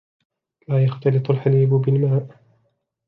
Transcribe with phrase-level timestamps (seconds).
[0.67, 2.27] لا يختلط الحليب بالماء.